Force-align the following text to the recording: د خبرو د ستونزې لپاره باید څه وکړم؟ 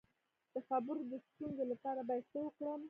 د 0.53 0.55
خبرو 0.67 1.01
د 1.11 1.13
ستونزې 1.27 1.63
لپاره 1.71 2.01
باید 2.09 2.25
څه 2.31 2.39
وکړم؟ 2.45 2.79